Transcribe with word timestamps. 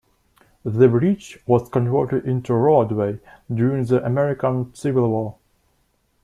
The 0.65 0.87
bridge 0.87 1.37
was 1.45 1.69
converted 1.69 2.25
into 2.25 2.53
a 2.53 2.57
roadway 2.57 3.19
during 3.53 3.85
the 3.85 4.03
American 4.03 4.73
Civil 4.73 5.07
War. 5.07 5.35